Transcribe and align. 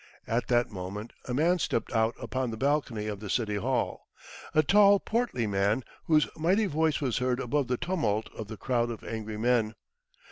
At 0.25 0.47
that 0.47 0.71
moment 0.71 1.13
a 1.25 1.33
man 1.35 1.59
stepped 1.59 1.93
out 1.93 2.15
upon 2.19 2.49
the 2.49 2.57
balcony 2.57 3.05
of 3.05 3.19
the 3.19 3.29
City 3.29 3.57
Hall, 3.57 4.07
a 4.55 4.63
tall, 4.63 4.99
portly 4.99 5.45
man, 5.45 5.83
whose 6.05 6.27
mighty 6.35 6.65
voice 6.65 6.99
was 7.01 7.19
heard 7.19 7.39
above 7.39 7.67
the 7.67 7.77
tumult 7.77 8.27
of 8.35 8.47
the 8.47 8.57
crowd 8.57 8.89
of 8.89 9.03
angry 9.03 9.37
men. 9.37 9.75